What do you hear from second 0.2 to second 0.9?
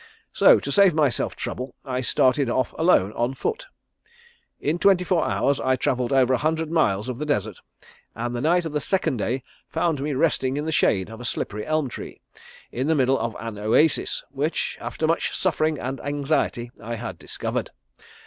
So to